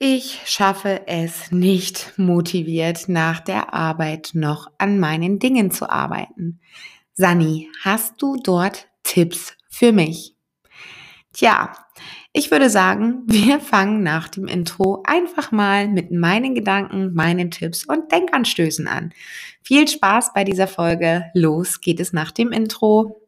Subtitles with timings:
[0.00, 6.60] Ich schaffe es nicht motiviert, nach der Arbeit noch an meinen Dingen zu arbeiten.
[7.14, 10.36] Sani, hast du dort Tipps für mich?
[11.32, 11.72] Tja,
[12.32, 17.84] ich würde sagen, wir fangen nach dem Intro einfach mal mit meinen Gedanken, meinen Tipps
[17.84, 19.12] und Denkanstößen an.
[19.64, 21.24] Viel Spaß bei dieser Folge.
[21.34, 23.27] Los geht es nach dem Intro.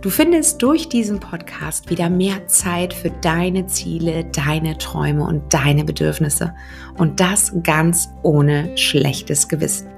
[0.00, 5.84] Du findest durch diesen Podcast wieder mehr Zeit für deine Ziele, deine Träume und deine
[5.84, 6.54] Bedürfnisse.
[6.96, 9.88] Und das ganz ohne schlechtes Gewissen.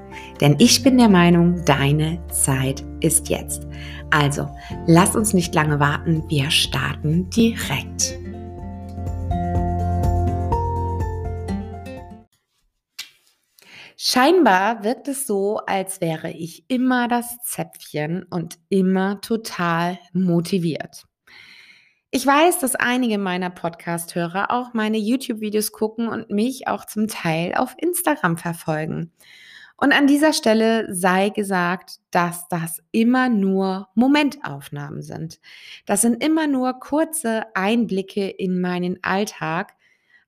[0.40, 3.68] Denn ich bin der Meinung, deine Zeit ist jetzt.
[4.10, 4.48] Also,
[4.88, 8.18] lass uns nicht lange warten, wir starten direkt.
[14.04, 21.04] Scheinbar wirkt es so, als wäre ich immer das Zäpfchen und immer total motiviert.
[22.10, 27.54] Ich weiß, dass einige meiner Podcast-Hörer auch meine YouTube-Videos gucken und mich auch zum Teil
[27.54, 29.12] auf Instagram verfolgen.
[29.76, 35.38] Und an dieser Stelle sei gesagt, dass das immer nur Momentaufnahmen sind.
[35.86, 39.74] Das sind immer nur kurze Einblicke in meinen Alltag,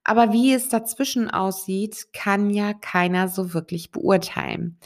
[0.04, 4.78] aber wie es dazwischen aussieht, kann ja keiner so wirklich beurteilen.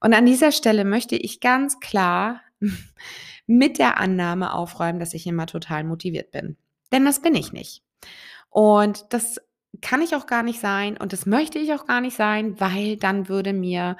[0.00, 2.42] Und an dieser Stelle möchte ich ganz klar
[3.46, 6.56] mit der Annahme aufräumen, dass ich immer total motiviert bin.
[6.92, 7.82] Denn das bin ich nicht.
[8.50, 9.40] Und das
[9.80, 12.96] kann ich auch gar nicht sein und das möchte ich auch gar nicht sein, weil
[12.96, 13.96] dann würde mir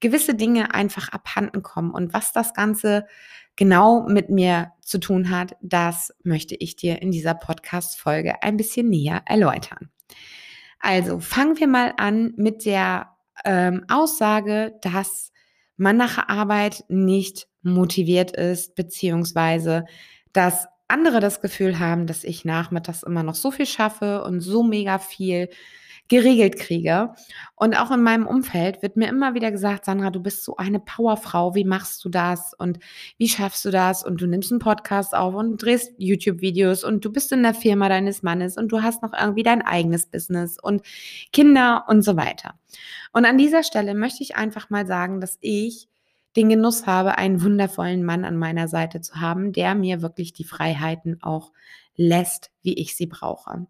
[0.00, 1.92] gewisse Dinge einfach abhanden kommen.
[1.92, 3.06] Und was das Ganze
[3.56, 8.88] genau mit mir zu tun hat, das möchte ich dir in dieser Podcast-Folge ein bisschen
[8.88, 9.90] näher erläutern.
[10.78, 15.32] Also fangen wir mal an mit der ähm, Aussage, dass
[15.76, 19.84] man nach Arbeit nicht motiviert ist, beziehungsweise
[20.32, 24.62] dass andere das Gefühl haben, dass ich nachmittags immer noch so viel schaffe und so
[24.62, 25.48] mega viel
[26.12, 27.14] geregelt kriege.
[27.56, 30.78] Und auch in meinem Umfeld wird mir immer wieder gesagt, Sandra, du bist so eine
[30.78, 32.78] Powerfrau, wie machst du das und
[33.16, 34.04] wie schaffst du das?
[34.04, 37.88] Und du nimmst einen Podcast auf und drehst YouTube-Videos und du bist in der Firma
[37.88, 40.82] deines Mannes und du hast noch irgendwie dein eigenes Business und
[41.32, 42.58] Kinder und so weiter.
[43.14, 45.88] Und an dieser Stelle möchte ich einfach mal sagen, dass ich
[46.36, 50.44] den Genuss habe, einen wundervollen Mann an meiner Seite zu haben, der mir wirklich die
[50.44, 51.52] Freiheiten auch
[51.96, 53.66] lässt, wie ich sie brauche.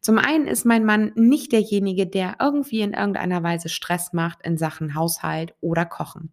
[0.00, 4.56] Zum einen ist mein Mann nicht derjenige, der irgendwie in irgendeiner Weise Stress macht in
[4.56, 6.32] Sachen Haushalt oder Kochen.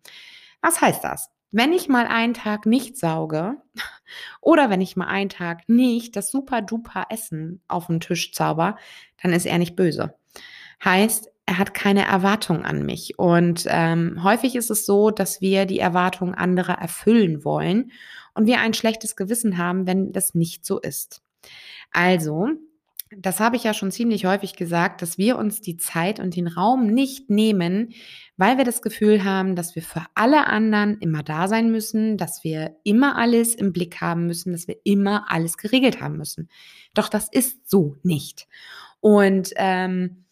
[0.62, 1.30] Was heißt das?
[1.52, 3.58] Wenn ich mal einen Tag nicht sauge
[4.42, 8.78] oder wenn ich mal einen Tag nicht das super duper Essen auf den Tisch zauber,
[9.22, 10.16] dann ist er nicht böse.
[10.84, 13.20] Heißt, er hat keine Erwartung an mich.
[13.20, 17.92] Und ähm, häufig ist es so, dass wir die Erwartungen anderer erfüllen wollen
[18.34, 21.23] und wir ein schlechtes Gewissen haben, wenn das nicht so ist.
[21.92, 22.50] Also,
[23.18, 26.48] das habe ich ja schon ziemlich häufig gesagt, dass wir uns die Zeit und den
[26.48, 27.94] Raum nicht nehmen,
[28.38, 32.44] weil wir das Gefühl haben, dass wir für alle anderen immer da sein müssen, dass
[32.44, 36.50] wir immer alles im Blick haben müssen, dass wir immer alles geregelt haben müssen.
[36.94, 38.48] Doch das ist so nicht.
[39.00, 40.23] Und ähm,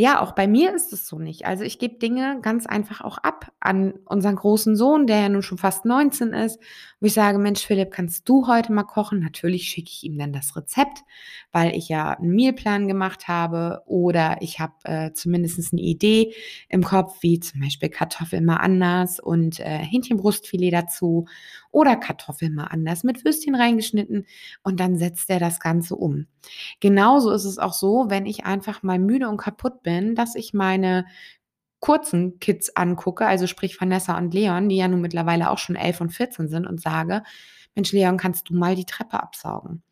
[0.00, 1.44] ja, auch bei mir ist es so nicht.
[1.44, 5.42] Also ich gebe Dinge ganz einfach auch ab an unseren großen Sohn, der ja nun
[5.42, 6.60] schon fast 19 ist,
[7.00, 9.18] wo ich sage, Mensch, Philipp, kannst du heute mal kochen?
[9.18, 11.02] Natürlich schicke ich ihm dann das Rezept,
[11.50, 16.32] weil ich ja einen Mealplan gemacht habe oder ich habe äh, zumindest eine Idee
[16.68, 21.26] im Kopf, wie zum Beispiel Kartoffeln mal anders und äh, Hähnchenbrustfilet dazu
[21.72, 24.26] oder Kartoffeln mal anders mit Würstchen reingeschnitten
[24.62, 26.26] und dann setzt er das Ganze um.
[26.80, 30.54] Genauso ist es auch so, wenn ich einfach mal müde und kaputt bin, dass ich
[30.54, 31.06] meine
[31.80, 36.00] kurzen Kids angucke, also sprich Vanessa und Leon, die ja nun mittlerweile auch schon 11
[36.00, 37.22] und 14 sind und sage,
[37.74, 39.82] Mensch, Leon, kannst du mal die Treppe absaugen?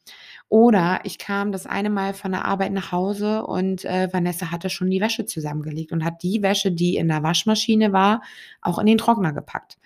[0.49, 4.71] Oder ich kam das eine Mal von der Arbeit nach Hause und äh, Vanessa hatte
[4.71, 8.23] schon die Wäsche zusammengelegt und hat die Wäsche, die in der Waschmaschine war,
[8.61, 9.79] auch in den Trockner gepackt.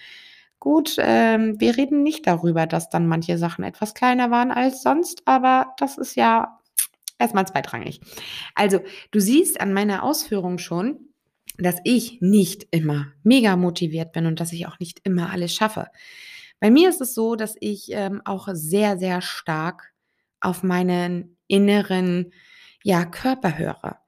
[0.59, 5.23] Gut, ähm, wir reden nicht darüber, dass dann manche Sachen etwas kleiner waren als sonst,
[5.27, 6.60] aber das ist ja
[7.21, 8.01] erstmal zweitrangig.
[8.55, 8.81] Also,
[9.11, 11.11] du siehst an meiner Ausführung schon,
[11.59, 15.89] dass ich nicht immer mega motiviert bin und dass ich auch nicht immer alles schaffe.
[16.59, 19.93] Bei mir ist es so, dass ich ähm, auch sehr, sehr stark
[20.41, 22.33] auf meinen inneren
[22.83, 23.99] ja, Körper höre.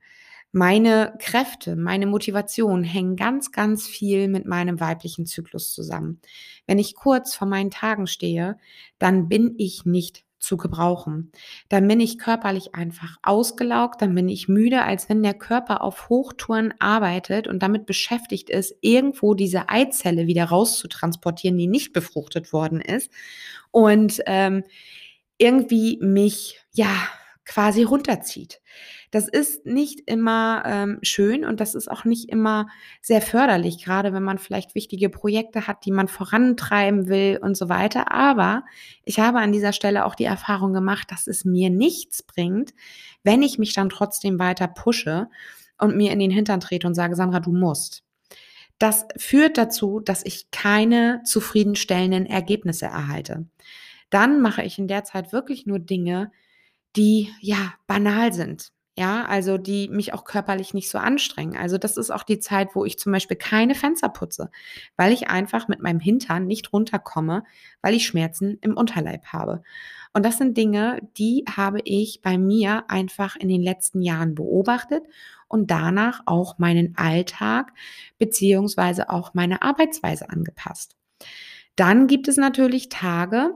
[0.55, 6.21] Meine Kräfte, meine Motivation hängen ganz, ganz viel mit meinem weiblichen Zyklus zusammen.
[6.67, 8.59] Wenn ich kurz vor meinen Tagen stehe,
[8.99, 11.31] dann bin ich nicht zu gebrauchen.
[11.69, 16.09] Dann bin ich körperlich einfach ausgelaugt, dann bin ich müde, als wenn der Körper auf
[16.09, 22.81] Hochtouren arbeitet und damit beschäftigt ist, irgendwo diese Eizelle wieder rauszutransportieren, die nicht befruchtet worden
[22.81, 23.11] ist
[23.71, 24.65] und ähm,
[25.39, 26.93] irgendwie mich ja
[27.45, 28.61] quasi runterzieht.
[29.11, 32.69] Das ist nicht immer ähm, schön und das ist auch nicht immer
[33.01, 37.69] sehr förderlich, gerade wenn man vielleicht wichtige Projekte hat, die man vorantreiben will und so
[37.69, 38.13] weiter.
[38.13, 38.65] Aber
[39.05, 42.73] ich habe an dieser Stelle auch die Erfahrung gemacht, dass es mir nichts bringt,
[43.23, 45.29] wenn ich mich dann trotzdem weiter pushe
[45.79, 48.05] und mir in den Hintern trete und sage, Sandra, du musst.
[48.79, 53.47] Das führt dazu, dass ich keine zufriedenstellenden Ergebnisse erhalte.
[54.11, 56.31] Dann mache ich in der Zeit wirklich nur Dinge,
[56.97, 58.73] die ja banal sind.
[58.95, 61.57] Ja, also die mich auch körperlich nicht so anstrengen.
[61.57, 64.51] Also das ist auch die Zeit, wo ich zum Beispiel keine Fenster putze,
[64.99, 67.45] weil ich einfach mit meinem Hintern nicht runterkomme,
[67.81, 69.63] weil ich Schmerzen im Unterleib habe.
[70.13, 75.05] Und das sind Dinge, die habe ich bei mir einfach in den letzten Jahren beobachtet
[75.49, 77.73] und danach auch meinen Alltag
[78.19, 80.97] beziehungsweise auch meine Arbeitsweise angepasst.
[81.77, 83.55] Dann gibt es natürlich Tage,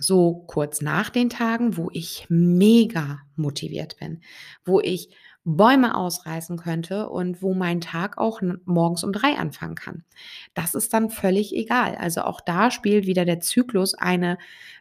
[0.00, 4.20] so kurz nach den Tagen, wo ich mega motiviert bin,
[4.64, 5.10] wo ich
[5.44, 10.04] Bäume ausreißen könnte und wo mein Tag auch morgens um drei anfangen kann.
[10.52, 11.94] Das ist dann völlig egal.
[11.96, 14.36] Also auch da spielt wieder der Zyklus eine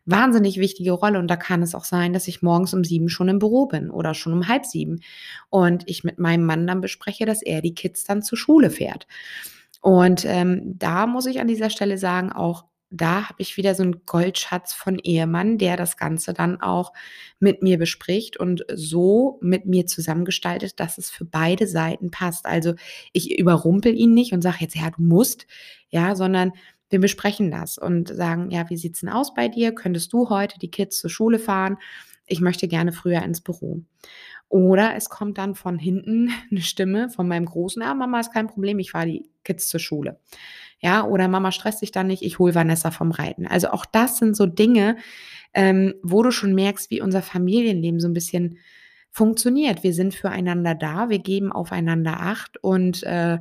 [0.05, 3.29] wahnsinnig wichtige Rolle und da kann es auch sein, dass ich morgens um sieben schon
[3.29, 4.99] im Büro bin oder schon um halb sieben
[5.49, 9.07] und ich mit meinem Mann dann bespreche, dass er die Kids dann zur Schule fährt.
[9.81, 13.83] Und ähm, da muss ich an dieser Stelle sagen, auch da habe ich wieder so
[13.83, 16.91] einen Goldschatz von Ehemann, der das Ganze dann auch
[17.39, 22.45] mit mir bespricht und so mit mir zusammengestaltet, dass es für beide Seiten passt.
[22.45, 22.73] Also
[23.13, 25.45] ich überrumpel ihn nicht und sage jetzt, ja, du musst,
[25.89, 26.53] ja, sondern
[26.89, 29.73] wir besprechen das und sagen, ja, wie sieht's denn aus bei dir?
[29.73, 31.77] Könntest du heute die Kids zur Schule fahren?
[32.25, 33.83] Ich möchte gerne früher ins Büro.
[34.49, 38.47] Oder es kommt dann von hinten eine Stimme von meinem Großen, ja, Mama ist kein
[38.47, 40.19] Problem, ich fahre die Kids zur Schule.
[40.79, 43.45] Ja, oder Mama stresst sich dann nicht, ich hole Vanessa vom Reiten.
[43.45, 44.97] Also auch das sind so Dinge,
[45.53, 48.59] ähm, wo du schon merkst, wie unser Familienleben so ein bisschen
[49.11, 49.83] funktioniert.
[49.83, 53.39] Wir sind füreinander da, wir geben aufeinander Acht und äh,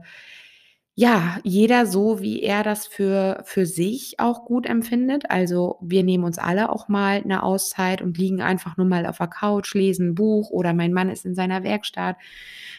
[1.00, 5.30] ja, jeder so, wie er das für, für sich auch gut empfindet.
[5.30, 9.18] Also wir nehmen uns alle auch mal eine Auszeit und liegen einfach nur mal auf
[9.18, 12.16] der Couch, lesen ein Buch oder mein Mann ist in seiner Werkstatt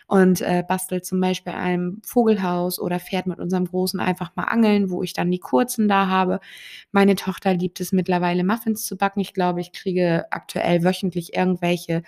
[0.05, 4.89] und äh, bastelt zum Beispiel ein Vogelhaus oder fährt mit unserem Großen einfach mal angeln,
[4.89, 6.41] wo ich dann die kurzen da habe.
[6.91, 9.21] Meine Tochter liebt es mittlerweile Muffins zu backen.
[9.21, 12.03] Ich glaube, ich kriege aktuell wöchentlich irgendwelche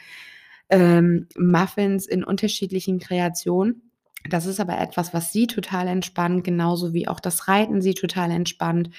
[0.70, 3.91] ähm, Muffins in unterschiedlichen Kreationen.
[4.30, 8.32] Das ist aber etwas, was sie total entspannt, genauso wie auch das Reiten sie total
[8.32, 8.90] entspannt.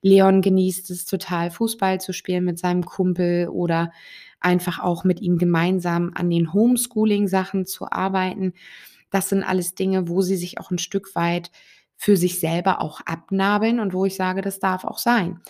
[0.00, 3.92] Leon genießt es total, Fußball zu spielen mit seinem Kumpel oder
[4.40, 8.54] einfach auch mit ihm gemeinsam an den Homeschooling-Sachen zu arbeiten.
[9.10, 11.50] Das sind alles Dinge, wo sie sich auch ein Stück weit
[11.96, 15.40] für sich selber auch abnabeln und wo ich sage, das darf auch sein.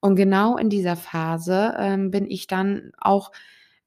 [0.00, 3.30] Und genau in dieser Phase ähm, bin ich dann auch,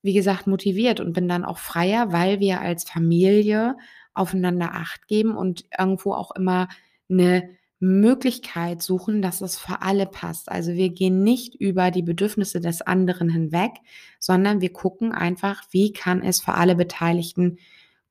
[0.05, 3.75] wie gesagt, motiviert und bin dann auch freier, weil wir als Familie
[4.13, 6.67] aufeinander Acht geben und irgendwo auch immer
[7.09, 7.49] eine
[7.79, 10.51] Möglichkeit suchen, dass es für alle passt.
[10.51, 13.71] Also wir gehen nicht über die Bedürfnisse des anderen hinweg,
[14.19, 17.57] sondern wir gucken einfach, wie kann es für alle Beteiligten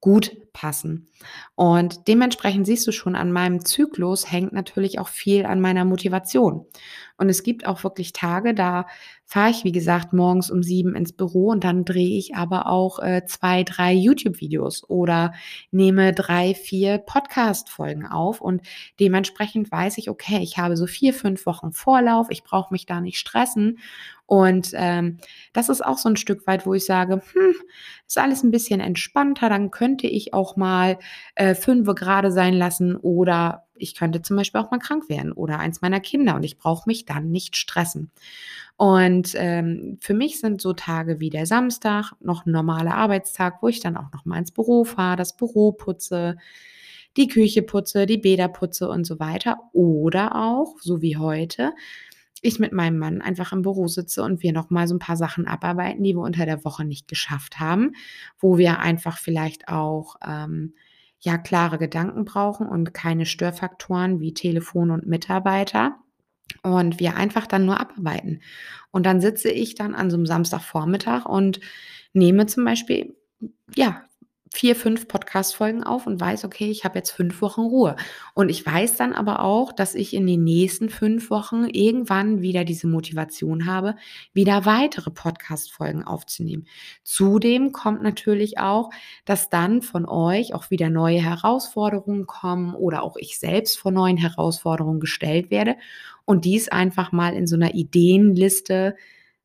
[0.05, 1.09] gut passen.
[1.55, 6.67] Und dementsprechend siehst du schon, an meinem Zyklus hängt natürlich auch viel an meiner Motivation.
[7.17, 8.85] Und es gibt auch wirklich Tage, da
[9.25, 12.99] fahre ich, wie gesagt, morgens um sieben ins Büro und dann drehe ich aber auch
[12.99, 15.33] äh, zwei, drei YouTube-Videos oder
[15.71, 18.61] nehme drei, vier Podcast-Folgen auf und
[19.01, 23.01] dementsprechend weiß ich, okay, ich habe so vier, fünf Wochen Vorlauf, ich brauche mich da
[23.01, 23.79] nicht stressen
[24.27, 25.19] und ähm,
[25.53, 27.55] das ist auch so ein Stück weit, wo ich sage, hm,
[28.07, 30.99] ist alles ein bisschen entspannter, dann könnte ich auch mal
[31.35, 35.59] äh, fünf gerade sein lassen oder ich könnte zum Beispiel auch mal krank werden oder
[35.59, 38.13] eins meiner Kinder und ich brauche mich dann nicht stressen.
[38.77, 43.69] Und ähm, für mich sind so Tage wie der Samstag noch ein normaler Arbeitstag, wo
[43.69, 46.37] ich dann auch noch mal ins Büro fahre, das Büro putze,
[47.17, 49.59] die Küche putze, die Bäder putze und so weiter.
[49.73, 51.73] Oder auch, so wie heute,
[52.45, 55.17] ich mit meinem Mann einfach im Büro sitze und wir noch mal so ein paar
[55.17, 57.93] Sachen abarbeiten, die wir unter der Woche nicht geschafft haben,
[58.39, 60.75] wo wir einfach vielleicht auch ähm,
[61.21, 65.97] ja klare Gedanken brauchen und keine Störfaktoren wie Telefon und Mitarbeiter
[66.63, 68.43] und wir einfach dann nur abarbeiten.
[68.91, 71.61] Und dann sitze ich dann an so einem Samstagvormittag und
[72.13, 73.17] nehme zum Beispiel
[73.75, 74.03] ja
[74.55, 77.97] vier, fünf Podcast-Folgen auf und weiß, okay, ich habe jetzt fünf Wochen Ruhe.
[78.35, 82.65] Und ich weiß dann aber auch, dass ich in den nächsten fünf Wochen irgendwann wieder
[82.65, 83.97] diese Motivation habe,
[84.33, 86.69] wieder weitere Podcast-Folgen aufzunehmen.
[87.03, 88.91] Zudem kommt natürlich auch,
[89.25, 94.19] dass dann von euch auch wieder neue Herausforderungen kommen oder auch ich selbst vor neuen
[94.19, 95.75] Herausforderungen gestellt werde
[96.25, 98.95] und dies einfach mal in so einer Ideenliste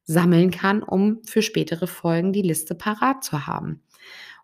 [0.03, 3.81] sammeln kann, um für spätere Folgen die Liste parat zu haben.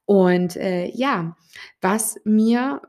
[0.05, 1.35] Und äh, ja,
[1.81, 2.81] was mir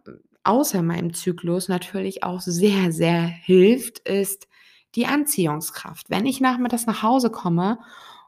[0.44, 4.46] außer meinem Zyklus natürlich auch sehr, sehr hilft, ist
[4.94, 6.08] die Anziehungskraft.
[6.08, 7.78] Wenn ich nachmittags nach Hause komme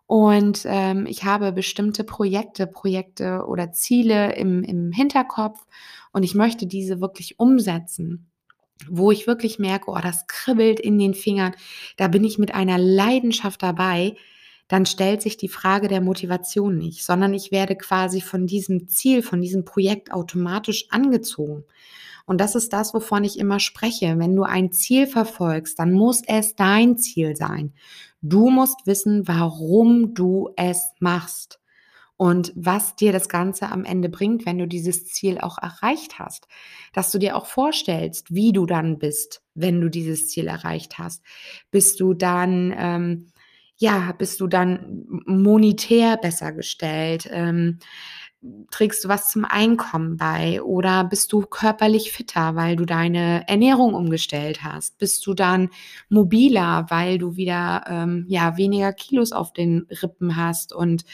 [0.07, 5.67] und ähm, ich habe bestimmte Projekte, Projekte oder Ziele im, im Hinterkopf
[6.13, 8.31] und ich möchte diese wirklich umsetzen,
[8.89, 11.55] wo ich wirklich merke, oh, das kribbelt in den Fingern,
[11.97, 14.15] da bin ich mit einer Leidenschaft dabei,
[14.69, 19.23] dann stellt sich die Frage der Motivation nicht, sondern ich werde quasi von diesem Ziel,
[19.23, 21.65] von diesem Projekt automatisch angezogen.
[22.27, 24.19] Und das ist das, wovon ich immer spreche.
[24.19, 27.73] Wenn du ein Ziel verfolgst, dann muss es dein Ziel sein.
[28.21, 31.59] Du musst wissen, warum du es machst
[32.19, 36.49] und was dir das Ganze am Ende bringt, wenn du dieses Ziel auch erreicht hast.
[36.93, 41.23] Dass du dir auch vorstellst, wie du dann bist, wenn du dieses Ziel erreicht hast.
[41.71, 43.33] Bist du dann ähm,
[43.79, 47.29] ja, bist du dann monetär besser gestellt?
[47.31, 47.79] Ähm,
[48.71, 53.95] trägst du was zum Einkommen bei oder bist du körperlich fitter, weil du deine Ernährung
[53.95, 54.99] umgestellt hast?
[54.99, 55.71] Bist du dann
[56.09, 61.05] mobiler, weil du wieder ähm, ja weniger Kilos auf den Rippen hast und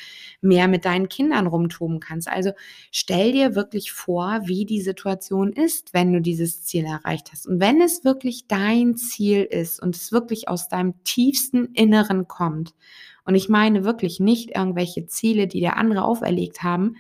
[0.43, 2.28] mehr mit deinen Kindern rumtoben kannst?
[2.28, 2.50] Also
[2.90, 7.47] stell dir wirklich vor, wie die Situation ist, wenn du dieses Ziel erreicht hast.
[7.47, 12.75] Und wenn es wirklich dein Ziel ist und es wirklich aus deinem tiefsten Inneren kommt,
[13.25, 16.97] und ich meine wirklich nicht irgendwelche Ziele, die der andere auferlegt haben,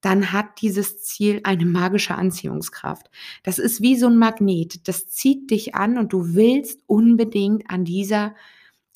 [0.00, 3.10] dann hat dieses Ziel eine magische Anziehungskraft.
[3.42, 4.88] Das ist wie so ein Magnet.
[4.88, 8.34] Das zieht dich an und du willst unbedingt an dieser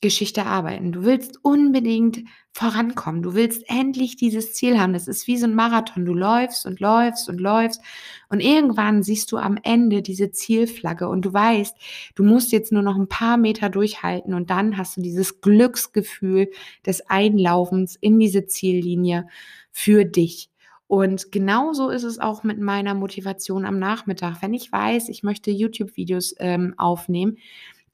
[0.04, 0.92] Geschichte arbeiten.
[0.92, 3.22] Du willst unbedingt vorankommen.
[3.22, 4.92] Du willst endlich dieses Ziel haben.
[4.92, 6.04] Das ist wie so ein Marathon.
[6.04, 7.80] Du läufst und läufst und läufst
[8.28, 11.74] und irgendwann siehst du am Ende diese Zielflagge und du weißt,
[12.16, 16.50] du musst jetzt nur noch ein paar Meter durchhalten und dann hast du dieses Glücksgefühl
[16.84, 19.26] des Einlaufens in diese Ziellinie
[19.72, 20.50] für dich.
[20.86, 24.42] Und genauso ist es auch mit meiner Motivation am Nachmittag.
[24.42, 27.38] Wenn ich weiß, ich möchte YouTube-Videos ähm, aufnehmen,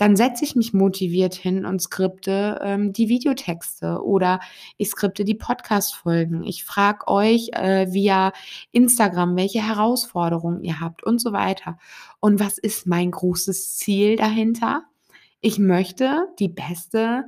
[0.01, 4.41] dann setze ich mich motiviert hin und skripte ähm, die Videotexte oder
[4.79, 6.43] ich skripte die Podcast-Folgen.
[6.43, 8.33] Ich frage euch äh, via
[8.73, 11.77] Instagram, welche Herausforderungen ihr habt und so weiter.
[12.19, 14.85] Und was ist mein großes Ziel dahinter?
[15.43, 17.27] Ich möchte die beste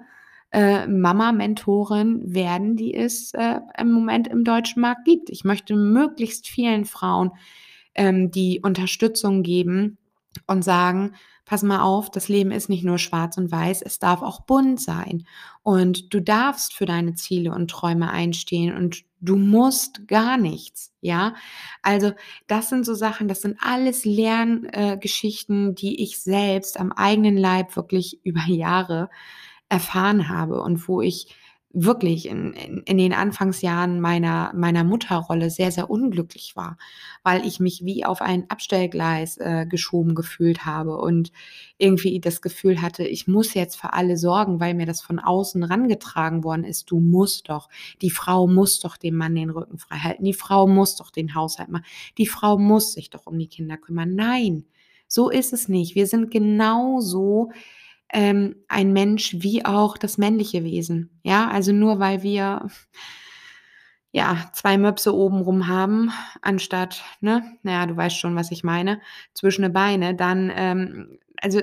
[0.50, 5.28] äh, Mama-Mentorin werden, die es äh, im Moment im deutschen Markt gibt.
[5.28, 7.32] Ich möchte möglichst vielen Frauen
[7.94, 9.98] ähm, die Unterstützung geben
[10.46, 11.12] und sagen,
[11.44, 14.80] pass mal auf, das Leben ist nicht nur schwarz und weiß, es darf auch bunt
[14.80, 15.26] sein.
[15.62, 21.34] Und du darfst für deine Ziele und Träume einstehen und du musst gar nichts, ja?
[21.82, 22.12] Also,
[22.46, 27.76] das sind so Sachen, das sind alles Lerngeschichten, äh, die ich selbst am eigenen Leib
[27.76, 29.10] wirklich über Jahre
[29.68, 31.34] erfahren habe und wo ich
[31.74, 36.76] wirklich in, in, in, den Anfangsjahren meiner, meiner Mutterrolle sehr, sehr unglücklich war,
[37.22, 41.32] weil ich mich wie auf ein Abstellgleis äh, geschoben gefühlt habe und
[41.78, 45.62] irgendwie das Gefühl hatte, ich muss jetzt für alle sorgen, weil mir das von außen
[45.64, 46.90] rangetragen worden ist.
[46.90, 47.68] Du musst doch,
[48.02, 51.34] die Frau muss doch dem Mann den Rücken frei halten, die Frau muss doch den
[51.34, 51.86] Haushalt machen,
[52.18, 54.14] die Frau muss sich doch um die Kinder kümmern.
[54.14, 54.64] Nein,
[55.08, 55.94] so ist es nicht.
[55.94, 57.50] Wir sind genauso
[58.12, 61.10] ähm, ein Mensch wie auch das männliche Wesen.
[61.22, 62.66] Ja, also nur weil wir
[64.12, 69.00] ja zwei Möpse obenrum haben, anstatt, ne, naja, du weißt schon, was ich meine,
[69.32, 71.62] zwischen den Beine, dann, ähm, also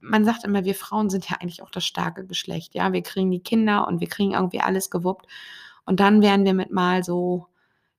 [0.00, 2.74] man sagt immer, wir Frauen sind ja eigentlich auch das starke Geschlecht.
[2.74, 5.26] Ja, wir kriegen die Kinder und wir kriegen irgendwie alles gewuppt.
[5.84, 7.46] Und dann werden wir mit mal so,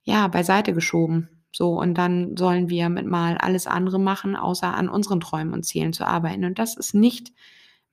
[0.04, 1.30] ja, beiseite geschoben.
[1.52, 5.66] So, und dann sollen wir mit mal alles andere machen, außer an unseren Träumen und
[5.66, 6.46] Zielen zu arbeiten.
[6.46, 7.34] Und das ist nicht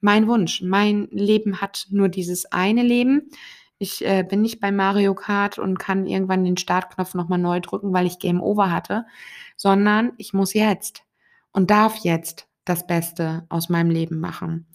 [0.00, 0.62] mein Wunsch.
[0.62, 3.30] Mein Leben hat nur dieses eine Leben.
[3.78, 7.92] Ich äh, bin nicht bei Mario Kart und kann irgendwann den Startknopf nochmal neu drücken,
[7.92, 9.06] weil ich Game Over hatte,
[9.56, 11.02] sondern ich muss jetzt
[11.52, 14.66] und darf jetzt das Beste aus meinem Leben machen.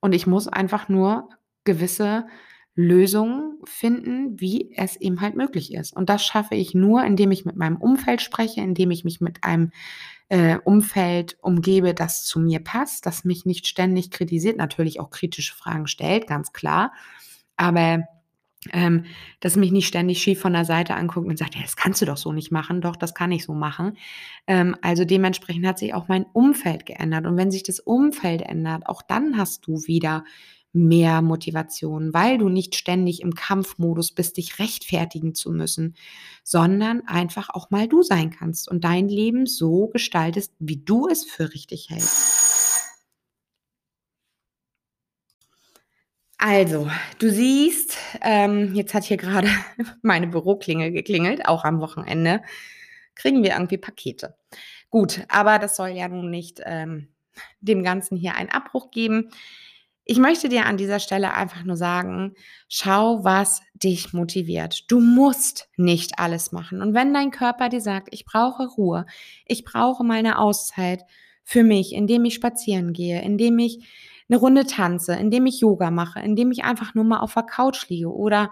[0.00, 1.28] Und ich muss einfach nur
[1.64, 2.26] gewisse
[2.74, 5.94] Lösungen finden, wie es eben halt möglich ist.
[5.94, 9.44] Und das schaffe ich nur, indem ich mit meinem Umfeld spreche, indem ich mich mit
[9.44, 9.70] einem
[10.28, 15.54] äh, Umfeld umgebe, das zu mir passt, das mich nicht ständig kritisiert, natürlich auch kritische
[15.54, 16.92] Fragen stellt, ganz klar.
[17.56, 18.04] Aber
[18.72, 19.04] ähm,
[19.40, 22.06] das mich nicht ständig schief von der Seite anguckt und sagt, ja, das kannst du
[22.06, 22.80] doch so nicht machen.
[22.80, 23.96] Doch, das kann ich so machen.
[24.46, 27.26] Ähm, also dementsprechend hat sich auch mein Umfeld geändert.
[27.26, 30.24] Und wenn sich das Umfeld ändert, auch dann hast du wieder
[30.86, 35.96] mehr Motivation, weil du nicht ständig im Kampfmodus bist, dich rechtfertigen zu müssen,
[36.44, 41.24] sondern einfach auch mal du sein kannst und dein Leben so gestaltest, wie du es
[41.24, 42.48] für richtig hältst.
[46.40, 49.48] Also, du siehst, ähm, jetzt hat hier gerade
[50.02, 52.42] meine Büroklingel geklingelt, auch am Wochenende.
[53.16, 54.36] Kriegen wir irgendwie Pakete.
[54.88, 57.08] Gut, aber das soll ja nun nicht ähm,
[57.60, 59.30] dem Ganzen hier einen Abbruch geben.
[60.10, 62.32] Ich möchte dir an dieser Stelle einfach nur sagen,
[62.66, 64.90] schau, was dich motiviert.
[64.90, 66.80] Du musst nicht alles machen.
[66.80, 69.04] Und wenn dein Körper dir sagt, ich brauche Ruhe,
[69.44, 71.02] ich brauche meine Auszeit
[71.44, 73.86] für mich, indem ich spazieren gehe, indem ich
[74.30, 77.86] eine Runde tanze, indem ich Yoga mache, indem ich einfach nur mal auf der Couch
[77.90, 78.50] liege oder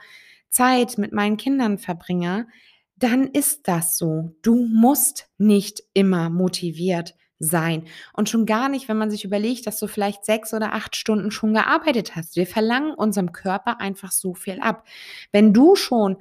[0.51, 2.49] Zeit mit meinen Kindern verbringe,
[2.97, 4.37] dann ist das so.
[4.43, 7.85] Du musst nicht immer motiviert sein.
[8.12, 11.31] Und schon gar nicht, wenn man sich überlegt, dass du vielleicht sechs oder acht Stunden
[11.31, 12.37] schon gearbeitet hast.
[12.37, 14.87] Wir verlangen unserem Körper einfach so viel ab.
[15.33, 16.16] Wenn du schon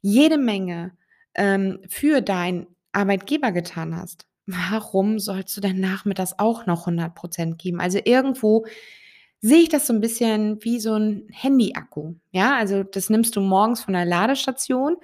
[0.00, 0.92] jede Menge
[1.34, 7.58] ähm, für deinen Arbeitgeber getan hast, warum sollst du denn nachmittags auch noch 100 Prozent
[7.58, 7.80] geben?
[7.80, 8.66] Also irgendwo
[9.40, 12.14] sehe ich das so ein bisschen wie so ein Handy-Akku.
[12.32, 14.96] Ja, also das nimmst du morgens von der Ladestation,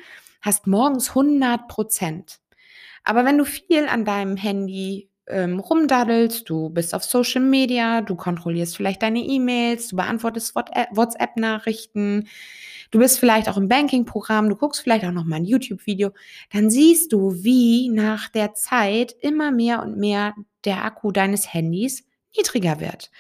[0.43, 2.41] hast morgens 100 Prozent.
[3.05, 8.15] Aber wenn du viel an deinem Handy ähm, rumdaddelst, du bist auf Social Media, du
[8.15, 12.29] kontrollierst vielleicht deine E-Mails, du beantwortest WhatsApp-Nachrichten,
[12.91, 16.11] du bist vielleicht auch im Banking-Programm, du guckst vielleicht auch noch mal ein YouTube-Video,
[16.53, 22.05] dann siehst du, wie nach der Zeit immer mehr und mehr der Akku deines Handys
[22.37, 23.11] niedriger wird.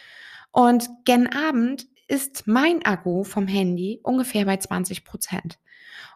[0.52, 5.58] Und gen Abend ist mein Akku vom Handy ungefähr bei 20 Prozent.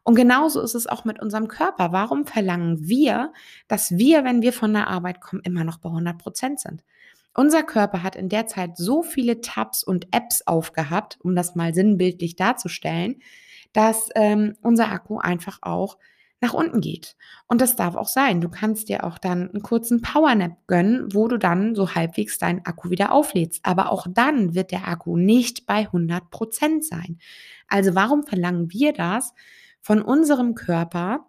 [0.05, 1.93] Und genauso ist es auch mit unserem Körper.
[1.93, 3.33] Warum verlangen wir,
[3.67, 6.85] dass wir, wenn wir von der Arbeit kommen, immer noch bei 100 Prozent sind?
[7.35, 11.75] Unser Körper hat in der Zeit so viele Tabs und Apps aufgehabt, um das mal
[11.75, 13.17] sinnbildlich darzustellen,
[13.73, 15.99] dass ähm, unser Akku einfach auch
[16.41, 17.17] nach unten geht.
[17.47, 18.41] Und das darf auch sein.
[18.41, 22.65] Du kannst dir auch dann einen kurzen Powernap gönnen, wo du dann so halbwegs deinen
[22.65, 23.61] Akku wieder auflädst.
[23.65, 27.19] Aber auch dann wird der Akku nicht bei 100 Prozent sein.
[27.67, 29.35] Also warum verlangen wir das
[29.81, 31.27] von unserem Körper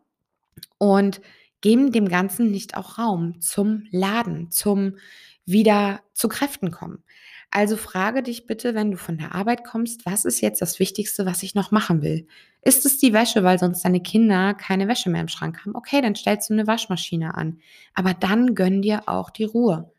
[0.78, 1.22] und
[1.62, 4.98] geben dem Ganzen nicht auch Raum zum Laden, zum
[5.46, 7.04] wieder zu Kräften kommen?
[7.52, 11.26] Also frage dich bitte, wenn du von der Arbeit kommst, was ist jetzt das Wichtigste,
[11.26, 12.28] was ich noch machen will?
[12.62, 15.76] Ist es die Wäsche, weil sonst deine Kinder keine Wäsche mehr im Schrank haben?
[15.76, 17.60] Okay, dann stellst du eine Waschmaschine an.
[17.96, 19.92] Aber dann gönn dir auch die Ruhe.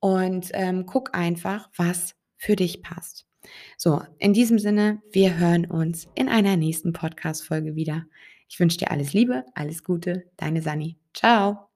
[0.00, 3.26] Und ähm, guck einfach, was für dich passt.
[3.76, 8.06] So, in diesem Sinne, wir hören uns in einer nächsten Podcast-Folge wieder.
[8.48, 10.96] Ich wünsche dir alles Liebe, alles Gute, deine Sani.
[11.14, 11.71] Ciao.